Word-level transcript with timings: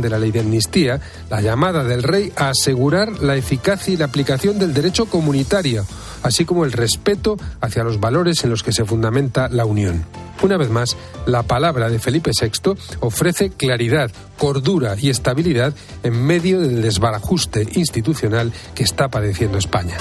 de 0.00 0.10
la 0.10 0.18
ley 0.18 0.30
de 0.30 0.40
amnistía, 0.40 1.00
la 1.28 1.40
llamada 1.40 1.84
del 1.84 2.02
rey 2.02 2.32
a 2.36 2.50
asegurar 2.50 3.20
la 3.20 3.36
eficacia 3.36 3.94
y 3.94 3.96
la 3.96 4.06
aplicación 4.06 4.58
del 4.58 4.74
derecho 4.74 5.06
comunitario, 5.06 5.86
así 6.22 6.44
como 6.44 6.64
el 6.64 6.72
respeto 6.72 7.36
hacia 7.60 7.84
los 7.84 8.00
valores 8.00 8.44
en 8.44 8.50
los 8.50 8.62
que 8.62 8.72
se 8.72 8.84
fundamenta 8.84 9.48
la 9.48 9.64
Unión. 9.64 10.04
Una 10.42 10.56
vez 10.56 10.70
más, 10.70 10.96
la 11.26 11.42
palabra 11.42 11.88
de 11.90 11.98
Felipe 11.98 12.30
VI 12.38 12.72
ofrece 13.00 13.50
claridad, 13.50 14.10
cordura 14.38 14.96
y 14.98 15.10
estabilidad 15.10 15.74
en 16.02 16.22
medio 16.22 16.60
del 16.60 16.80
desbarajuste 16.80 17.66
institucional 17.74 18.52
que 18.74 18.84
está 18.84 19.08
padeciendo 19.08 19.58
España. 19.58 19.96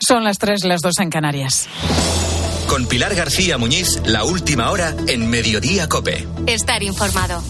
Son 0.00 0.24
las 0.24 0.38
tres, 0.38 0.64
las 0.64 0.80
dos 0.80 0.98
en 1.00 1.10
Canarias. 1.10 1.68
Con 2.68 2.86
Pilar 2.86 3.14
García 3.14 3.56
Muñiz, 3.56 3.98
la 4.04 4.24
última 4.24 4.70
hora 4.70 4.94
en 5.06 5.28
Mediodía 5.30 5.88
Cope. 5.88 6.28
Estar 6.46 6.82
informado. 6.82 7.42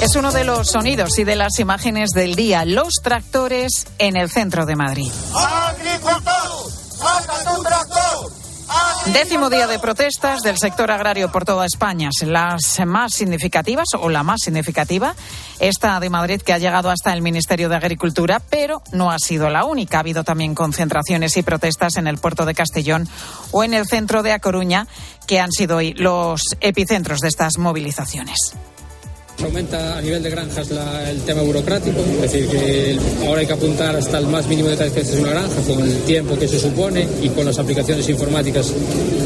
Es 0.00 0.14
uno 0.14 0.30
de 0.30 0.44
los 0.44 0.68
sonidos 0.68 1.18
y 1.18 1.24
de 1.24 1.34
las 1.34 1.58
imágenes 1.58 2.10
del 2.10 2.36
día, 2.36 2.64
los 2.64 2.94
tractores 3.02 3.88
en 3.98 4.16
el 4.16 4.30
centro 4.30 4.66
de 4.66 4.76
Madrid. 4.76 5.10
Décimo 9.12 9.48
día 9.48 9.66
de 9.66 9.78
protestas 9.78 10.42
del 10.42 10.58
sector 10.58 10.90
agrario 10.90 11.32
por 11.32 11.44
toda 11.44 11.64
España. 11.64 12.10
Las 12.24 12.78
más 12.86 13.14
significativas, 13.14 13.86
o 13.98 14.10
la 14.10 14.22
más 14.22 14.40
significativa, 14.44 15.14
esta 15.60 15.98
de 15.98 16.10
Madrid 16.10 16.42
que 16.42 16.52
ha 16.52 16.58
llegado 16.58 16.90
hasta 16.90 17.12
el 17.14 17.22
Ministerio 17.22 17.68
de 17.68 17.76
Agricultura, 17.76 18.40
pero 18.50 18.82
no 18.92 19.10
ha 19.10 19.18
sido 19.18 19.48
la 19.48 19.64
única. 19.64 19.96
Ha 19.96 20.00
habido 20.00 20.24
también 20.24 20.54
concentraciones 20.54 21.36
y 21.36 21.42
protestas 21.42 21.96
en 21.96 22.06
el 22.06 22.18
puerto 22.18 22.44
de 22.44 22.54
Castellón 22.54 23.08
o 23.50 23.64
en 23.64 23.72
el 23.72 23.86
centro 23.86 24.22
de 24.22 24.32
A 24.32 24.40
Coruña, 24.40 24.86
que 25.26 25.40
han 25.40 25.52
sido 25.52 25.76
hoy 25.76 25.94
los 25.94 26.42
epicentros 26.60 27.20
de 27.20 27.28
estas 27.28 27.56
movilizaciones. 27.58 28.54
Aumenta 29.44 29.96
a 29.96 30.02
nivel 30.02 30.20
de 30.20 30.30
granjas 30.30 30.68
el 31.08 31.20
tema 31.20 31.42
burocrático, 31.42 32.00
es 32.00 32.32
decir, 32.32 32.48
que 32.48 32.98
ahora 33.24 33.40
hay 33.40 33.46
que 33.46 33.52
apuntar 33.52 33.94
hasta 33.94 34.18
el 34.18 34.26
más 34.26 34.48
mínimo 34.48 34.68
detalle 34.68 34.90
que 34.90 35.00
es 35.00 35.12
una 35.12 35.30
granja, 35.30 35.60
con 35.64 35.80
el 35.80 35.96
tiempo 36.02 36.36
que 36.36 36.48
se 36.48 36.58
supone 36.58 37.06
y 37.22 37.28
con 37.28 37.44
las 37.46 37.56
aplicaciones 37.56 38.08
informáticas 38.08 38.72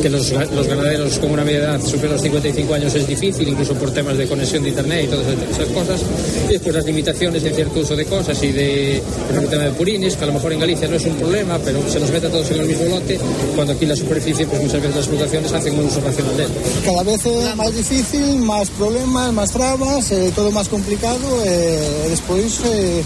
que 0.03 0.11
los, 0.11 0.31
ganaderos 0.31 1.19
con 1.19 1.31
una 1.31 1.45
media 1.45 1.61
edad 1.61 1.81
superior 1.81 2.11
a 2.11 2.13
los 2.13 2.23
55 2.23 2.75
años 2.75 2.95
es 2.95 3.07
difícil, 3.07 3.49
incluso 3.49 3.75
por 3.75 3.91
temas 3.91 4.19
de 4.19 4.27
conexión 4.27 4.63
de 4.63 4.69
Internet 4.69 5.05
y 5.05 5.09
todas 5.09 5.27
esas 5.27 5.69
cosas. 5.69 6.01
Y 6.47 6.53
después 6.53 6.75
las 6.75 6.85
limitaciones 6.85 7.43
de 7.43 7.51
cierto 7.51 7.81
uso 7.81 7.97
de 7.97 8.05
cosas 8.05 8.43
y 8.43 8.53
de, 8.53 8.97
el 8.99 9.49
tema 9.49 9.65
de 9.65 9.71
purines, 9.71 10.17
que 10.17 10.25
a 10.25 10.27
lo 10.27 10.35
mejor 10.35 10.53
en 10.53 10.61
Galicia 10.61 10.89
no 10.89 10.97
es 10.97 11.05
un 11.07 11.15
problema, 11.15 11.59
pero 11.65 11.89
se 11.89 11.99
nos 11.99 12.11
mete 12.11 12.27
a 12.27 12.31
todos 12.31 12.51
en 12.51 12.61
el 12.61 12.67
mismo 12.67 12.85
lote, 12.85 13.19
cuando 13.57 13.73
aquí 13.73 13.87
la 13.87 13.97
superficie, 13.97 14.47
pues 14.47 14.61
muchas 14.61 14.83
veces 14.83 14.97
las 14.97 15.07
explotaciones 15.07 15.53
hacen 15.53 15.79
un 15.79 15.87
uso 15.87 16.01
racional 16.03 16.37
de 16.37 16.45
él. 16.45 16.51
Cada 16.85 17.03
vez 17.03 17.25
es 17.25 17.57
más 17.57 17.75
difícil, 17.75 18.37
más 18.41 18.69
problemas, 18.71 19.33
más 19.33 19.51
trabas 19.51 20.02
máis, 20.03 20.11
eh, 20.11 20.33
todo 20.35 20.51
máis 20.51 20.67
complicado 20.67 21.23
eh, 21.47 22.03
e, 22.03 22.07
e 22.07 22.11
despois 22.11 22.59
eh, 22.67 23.05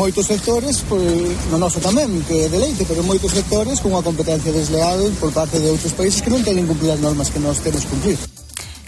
moitos 0.00 0.24
sectores, 0.24 0.80
pois, 0.88 1.04
no 1.52 1.58
noso 1.60 1.76
tamén, 1.80 2.08
que 2.24 2.46
é 2.46 2.48
de 2.48 2.56
leite, 2.56 2.88
pero 2.88 3.04
moitos 3.04 3.36
sectores 3.36 3.84
con 3.84 3.92
unha 3.92 4.00
competencia 4.00 4.48
desleal 4.48 5.12
por 5.20 5.28
parte 5.36 5.60
de 5.60 5.68
outros 5.68 5.92
países 5.92 6.24
que 6.24 6.32
non 6.32 6.40
teñen 6.40 6.64
cumplir 6.64 6.96
as 6.96 7.02
normas 7.04 7.28
que 7.28 7.36
nós 7.36 7.60
temos 7.60 7.84
cumplir. 7.84 8.16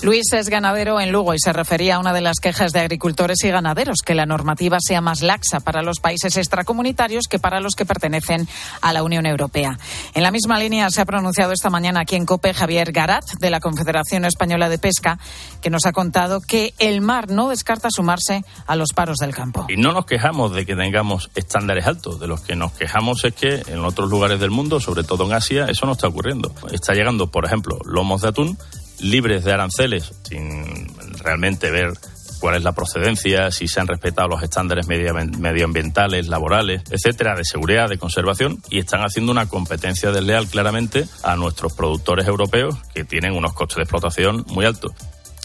Luis 0.01 0.33
es 0.33 0.49
ganadero 0.49 1.01
en 1.01 1.11
Lugo 1.11 1.35
y 1.35 1.41
se 1.41 1.53
refería 1.53 1.97
a 1.97 1.99
una 1.99 2.13
de 2.13 2.21
las 2.21 2.39
quejas 2.39 2.73
de 2.73 2.79
agricultores 2.79 3.43
y 3.43 3.49
ganaderos, 3.49 3.99
que 4.05 4.15
la 4.15 4.27
normativa 4.27 4.79
sea 4.81 5.01
más 5.01 5.23
laxa 5.23 5.59
para 5.59 5.83
los 5.83 5.99
países 5.99 6.37
extracomunitarios 6.37 7.27
que 7.27 7.41
para 7.41 7.59
los 7.59 7.75
que 7.75 7.85
pertenecen 7.85 8.47
a 8.81 8.93
la 8.93 9.03
Unión 9.03 9.27
Europea. 9.27 9.77
En 10.15 10.23
la 10.23 10.31
misma 10.31 10.61
línea 10.61 10.89
se 10.91 11.01
ha 11.01 11.05
pronunciado 11.05 11.53
esta 11.53 11.69
mañana 11.69 12.03
aquí 12.03 12.15
en 12.15 12.27
COPE 12.27 12.55
Javier 12.55 12.93
Garat, 12.93 13.25
de 13.41 13.51
la 13.51 13.59
Confederación 13.59 14.25
Española 14.25 14.69
de 14.69 14.79
Pesca, 14.79 15.19
que 15.61 15.69
nos 15.69 15.85
ha 15.85 15.93
contado 15.93 16.41
que 16.41 16.75
el 16.79 17.01
mar 17.01 17.29
no 17.29 17.49
descarta 17.49 17.89
sumarse 17.91 18.45
a 18.69 18.77
los 18.77 18.93
paros 18.93 19.17
del 19.19 19.35
campo. 19.35 19.67
Y 19.69 19.79
no 19.79 19.93
nos 19.93 20.07
quejamos 20.07 20.53
de 20.55 20.65
que 20.65 20.77
tengamos 20.77 21.29
estándares 21.35 21.89
altos, 21.89 22.21
de 22.21 22.29
los 22.29 22.43
que 22.43 22.55
nos 22.55 22.71
quejamos 22.71 23.25
es 23.25 23.35
que 23.35 23.63
en 23.67 23.85
otros 23.85 24.09
lugares 24.09 24.39
del 24.39 24.53
mundo, 24.53 24.79
sobre 24.79 25.03
todo 25.03 25.25
en 25.25 25.33
Asia, 25.33 25.67
eso 25.69 25.87
no 25.87 25.93
está 25.93 26.07
ocurriendo. 26.07 26.55
Está 26.71 26.95
llegando, 26.95 27.33
por 27.33 27.45
ejemplo, 27.45 27.79
lomos 27.85 28.23
de 28.23 28.29
atún 28.29 28.59
libres 29.01 29.45
de 29.45 29.53
aranceles, 29.53 30.13
sin 30.23 30.87
realmente 31.19 31.71
ver 31.71 31.93
cuál 32.41 32.57
es 32.57 32.63
la 32.63 32.73
procedencia, 32.73 33.51
si 33.51 33.67
se 33.69 33.81
han 33.81 33.89
respetado 33.89 34.29
los 34.29 34.43
estándares 34.43 34.87
medioambientales, 34.87 36.29
laborales, 36.29 36.83
etcétera, 36.91 37.35
de 37.35 37.45
seguridad, 37.45 37.89
de 37.89 37.99
conservación, 37.99 38.63
y 38.71 38.79
están 38.79 39.01
haciendo 39.01 39.33
una 39.33 39.49
competencia 39.49 40.13
desleal 40.13 40.47
claramente 40.47 41.07
a 41.23 41.37
nuestros 41.37 41.73
productores 41.73 42.27
europeos 42.27 42.77
que 42.95 43.05
tienen 43.05 43.35
unos 43.35 43.55
costes 43.55 43.77
de 43.77 43.83
explotación 43.83 44.45
muy 44.49 44.65
altos. 44.65 44.93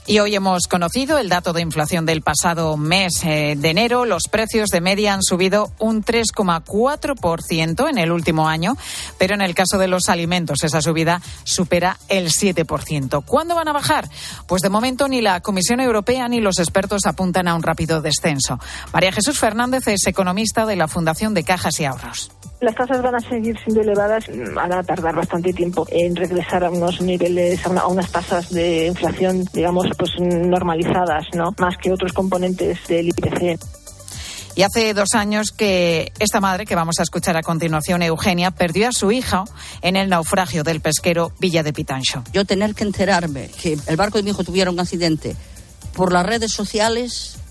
Y 0.05 0.19
hoy 0.19 0.35
hemos 0.35 0.67
conocido 0.67 1.17
el 1.17 1.29
dato 1.29 1.53
de 1.53 1.61
inflación 1.61 2.05
del 2.05 2.21
pasado 2.21 2.75
mes 2.75 3.23
eh, 3.23 3.55
de 3.57 3.69
enero. 3.69 4.03
Los 4.03 4.23
precios 4.29 4.69
de 4.69 4.81
media 4.81 5.13
han 5.13 5.23
subido 5.23 5.71
un 5.79 6.03
3,4% 6.03 7.89
en 7.89 7.97
el 7.97 8.11
último 8.11 8.49
año, 8.49 8.75
pero 9.17 9.33
en 9.33 9.41
el 9.41 9.55
caso 9.55 9.77
de 9.77 9.87
los 9.87 10.09
alimentos 10.09 10.63
esa 10.63 10.81
subida 10.81 11.21
supera 11.45 11.97
el 12.09 12.31
7%. 12.31 13.23
¿Cuándo 13.25 13.55
van 13.55 13.69
a 13.69 13.73
bajar? 13.73 14.09
Pues 14.45 14.61
de 14.61 14.69
momento 14.69 15.07
ni 15.07 15.21
la 15.21 15.39
Comisión 15.39 15.79
Europea 15.79 16.27
ni 16.27 16.41
los 16.41 16.59
expertos 16.59 17.05
apuntan 17.05 17.47
a 17.47 17.55
un 17.55 17.63
rápido 17.63 18.01
descenso. 18.01 18.59
María 18.91 19.13
Jesús 19.13 19.39
Fernández 19.39 19.87
es 19.87 20.05
economista 20.05 20.65
de 20.65 20.75
la 20.75 20.89
Fundación 20.89 21.33
de 21.33 21.45
Cajas 21.45 21.79
y 21.79 21.85
Ahorros. 21.85 22.29
Las 22.63 22.75
tasas 22.75 23.01
van 23.01 23.15
a 23.15 23.19
seguir 23.19 23.59
siendo 23.59 23.81
elevadas, 23.81 24.23
van 24.53 24.71
a 24.71 24.81
tardar 24.83 25.13
bastante 25.13 25.51
tiempo 25.51 25.85
en 25.89 26.15
regresar 26.15 26.63
a 26.63 26.71
unos 26.71 27.01
niveles, 27.01 27.59
a, 27.65 27.87
unas 27.87 28.09
tasas 28.09 28.49
de 28.51 28.87
inflación, 28.87 29.43
digamos, 29.51 29.87
pues 29.97 30.11
normalizadas, 30.17 31.25
¿no? 31.33 31.53
Más 31.57 31.75
que 31.75 31.91
otros 31.91 32.13
componentes 32.13 32.79
del 32.87 33.09
IPC. 33.09 33.59
Y 34.55 34.61
hace 34.61 34.93
dos 34.93 35.09
años 35.13 35.51
que 35.51 36.13
esta 36.19 36.39
madre, 36.39 36.65
que 36.65 36.75
vamos 36.75 36.99
a 36.99 37.03
escuchar 37.03 37.35
a 37.35 37.41
continuación, 37.41 38.01
Eugenia, 38.01 38.51
perdió 38.51 38.87
a 38.87 38.91
su 38.93 39.11
hija 39.11 39.43
en 39.81 39.97
el 39.97 40.07
naufragio 40.07 40.63
del 40.63 40.79
pesquero 40.79 41.33
Villa 41.39 41.63
de 41.63 41.73
Pitancho. 41.73 42.23
Yo 42.31 42.45
tener 42.45 42.75
que 42.75 42.85
enterarme 42.85 43.49
que 43.61 43.77
el 43.87 43.97
barco 43.97 44.19
de 44.19 44.23
mi 44.23 44.29
hijo 44.29 44.45
tuviera 44.45 44.71
un 44.71 44.79
accidente 44.79 45.35
por 45.93 46.13
las 46.13 46.25
redes 46.25 46.53
sociales 46.53 47.42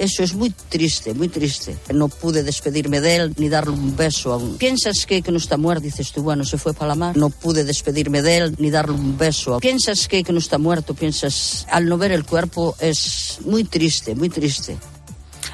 eso 0.00 0.22
es 0.22 0.34
muy 0.34 0.50
triste, 0.50 1.12
muy 1.12 1.28
triste. 1.28 1.76
No 1.92 2.08
pude 2.08 2.42
despedirme 2.42 3.02
de 3.02 3.16
él 3.16 3.34
ni 3.36 3.50
darle 3.50 3.72
un 3.74 3.94
beso 3.94 4.32
aún. 4.32 4.56
¿Piensas 4.56 5.04
que, 5.04 5.20
que 5.20 5.30
no 5.30 5.36
está 5.36 5.58
muerto? 5.58 5.82
Dices 5.82 6.10
tú, 6.10 6.22
bueno, 6.22 6.44
se 6.44 6.56
fue 6.56 6.72
para 6.72 6.88
la 6.88 6.94
mar. 6.94 7.16
No 7.18 7.28
pude 7.28 7.64
despedirme 7.64 8.22
de 8.22 8.38
él 8.38 8.54
ni 8.58 8.70
darle 8.70 8.94
un 8.94 9.18
beso. 9.18 9.52
Aún. 9.52 9.60
¿Piensas 9.60 10.08
que, 10.08 10.24
que 10.24 10.32
no 10.32 10.38
está 10.38 10.56
muerto? 10.56 10.94
Piensas, 10.94 11.66
al 11.70 11.86
no 11.86 11.98
ver 11.98 12.12
el 12.12 12.24
cuerpo 12.24 12.74
es 12.80 13.38
muy 13.44 13.64
triste, 13.64 14.14
muy 14.14 14.30
triste. 14.30 14.78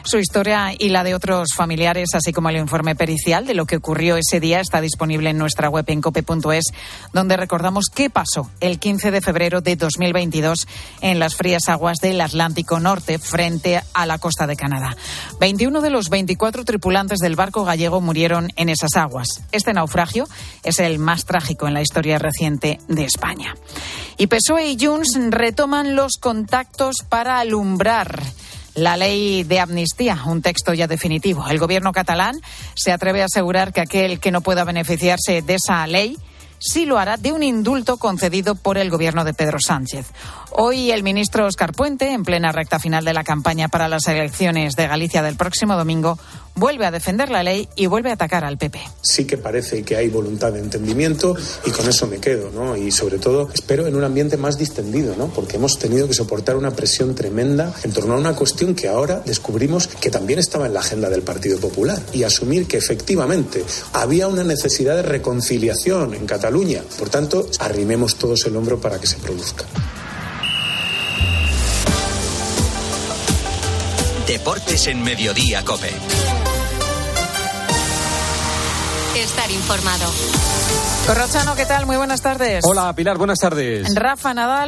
Su 0.06 0.18
historia 0.18 0.72
y 0.78 0.90
la 0.90 1.02
de 1.02 1.16
otros 1.16 1.48
familiares, 1.56 2.10
así 2.14 2.32
como 2.32 2.48
el 2.48 2.58
informe 2.58 2.94
pericial 2.94 3.44
de 3.44 3.54
lo 3.54 3.66
que 3.66 3.78
ocurrió 3.78 4.16
ese 4.16 4.38
día, 4.38 4.60
está 4.60 4.80
disponible 4.80 5.30
en 5.30 5.38
nuestra 5.38 5.68
web 5.68 5.84
en 5.88 6.00
cope.es, 6.00 6.66
donde 7.12 7.36
recordamos 7.36 7.86
qué 7.92 8.08
pasó 8.08 8.48
el 8.60 8.78
15 8.78 9.10
de 9.10 9.20
febrero 9.20 9.62
de 9.62 9.74
2022 9.74 10.68
en 11.00 11.18
las 11.18 11.34
frías 11.34 11.68
aguas 11.68 11.98
del 11.98 12.20
Atlántico 12.20 12.78
Norte, 12.78 13.18
frente 13.18 13.82
a 13.94 14.06
la 14.06 14.18
costa 14.18 14.46
de 14.46 14.54
Canadá. 14.54 14.96
21 15.40 15.80
de 15.80 15.90
los 15.90 16.08
24 16.08 16.64
tripulantes 16.64 17.18
del 17.18 17.34
barco 17.34 17.64
gallego 17.64 18.00
murieron 18.00 18.52
en 18.54 18.68
esas 18.68 18.94
aguas. 18.94 19.26
Este 19.50 19.72
naufragio 19.72 20.28
es 20.62 20.78
el 20.78 21.00
más 21.00 21.24
trágico 21.24 21.66
en 21.66 21.74
la 21.74 21.82
historia 21.82 22.20
reciente 22.20 22.78
de 22.86 23.02
España. 23.02 23.56
Y 24.18 24.28
PSOE 24.28 24.68
y 24.68 24.78
Junts 24.78 25.18
retoman 25.30 25.96
los 25.96 26.12
contactos 26.20 26.98
para 27.08 27.40
alumbrar 27.40 28.22
la 28.76 28.96
ley 28.96 29.42
de 29.42 29.58
amnistía, 29.58 30.22
un 30.26 30.42
texto 30.42 30.74
ya 30.74 30.86
definitivo. 30.86 31.48
El 31.48 31.58
gobierno 31.58 31.92
catalán 31.92 32.36
se 32.74 32.92
atreve 32.92 33.22
a 33.22 33.24
asegurar 33.24 33.72
que 33.72 33.80
aquel 33.80 34.20
que 34.20 34.30
no 34.30 34.42
pueda 34.42 34.64
beneficiarse 34.64 35.42
de 35.42 35.54
esa 35.54 35.86
ley 35.86 36.16
sí 36.58 36.86
lo 36.86 36.98
hará 36.98 37.16
de 37.16 37.32
un 37.32 37.42
indulto 37.42 37.96
concedido 37.96 38.54
por 38.54 38.78
el 38.78 38.90
gobierno 38.90 39.24
de 39.24 39.34
Pedro 39.34 39.58
Sánchez. 39.60 40.12
Hoy 40.50 40.90
el 40.90 41.02
ministro 41.02 41.46
Oscar 41.46 41.72
Puente, 41.72 42.12
en 42.12 42.22
plena 42.22 42.52
recta 42.52 42.78
final 42.78 43.04
de 43.04 43.12
la 43.12 43.24
campaña 43.24 43.68
para 43.68 43.88
las 43.88 44.06
elecciones 44.08 44.74
de 44.76 44.86
Galicia 44.86 45.22
del 45.22 45.36
próximo 45.36 45.76
domingo, 45.76 46.18
vuelve 46.56 46.86
a 46.86 46.90
defender 46.90 47.28
la 47.28 47.42
ley 47.42 47.68
y 47.76 47.86
vuelve 47.86 48.10
a 48.10 48.14
atacar 48.14 48.44
al 48.44 48.58
PP. 48.58 48.80
Sí 49.02 49.26
que 49.26 49.36
parece 49.36 49.84
que 49.84 49.96
hay 49.96 50.08
voluntad 50.08 50.52
de 50.52 50.60
entendimiento 50.60 51.36
y 51.64 51.70
con 51.70 51.88
eso 51.88 52.06
me 52.06 52.18
quedo, 52.18 52.50
¿no? 52.50 52.76
Y 52.76 52.90
sobre 52.90 53.18
todo 53.18 53.50
espero 53.52 53.86
en 53.86 53.94
un 53.94 54.04
ambiente 54.04 54.36
más 54.36 54.58
distendido, 54.58 55.14
¿no? 55.16 55.28
Porque 55.28 55.56
hemos 55.56 55.78
tenido 55.78 56.08
que 56.08 56.14
soportar 56.14 56.56
una 56.56 56.72
presión 56.72 57.14
tremenda 57.14 57.72
en 57.84 57.92
torno 57.92 58.14
a 58.14 58.18
una 58.18 58.34
cuestión 58.34 58.74
que 58.74 58.88
ahora 58.88 59.22
descubrimos 59.24 59.86
que 59.86 60.10
también 60.10 60.38
estaba 60.38 60.66
en 60.66 60.74
la 60.74 60.80
agenda 60.80 61.10
del 61.10 61.22
Partido 61.22 61.58
Popular 61.58 62.00
y 62.12 62.22
asumir 62.22 62.66
que 62.66 62.78
efectivamente 62.78 63.62
había 63.92 64.28
una 64.28 64.44
necesidad 64.44 64.96
de 64.96 65.02
reconciliación 65.02 66.14
en 66.14 66.26
Cataluña. 66.26 66.82
Por 66.98 67.10
tanto, 67.10 67.48
arrimemos 67.58 68.16
todos 68.16 68.46
el 68.46 68.56
hombro 68.56 68.80
para 68.80 68.98
que 68.98 69.06
se 69.06 69.16
produzca. 69.16 69.64
Deportes 74.26 74.88
en 74.88 75.02
Mediodía, 75.04 75.64
Cope. 75.64 75.90
Estar 79.16 79.50
informado. 79.50 80.04
Corrochano, 81.06 81.56
¿qué 81.56 81.64
tal? 81.64 81.86
Muy 81.86 81.96
buenas 81.96 82.20
tardes. 82.20 82.62
Hola, 82.66 82.92
Pilar, 82.92 83.16
buenas 83.16 83.38
tardes. 83.38 83.94
Rafa 83.94 84.34
Nadal 84.34 84.64